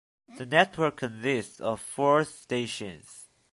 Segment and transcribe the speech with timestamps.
[0.39, 3.29] The network consists of four stations.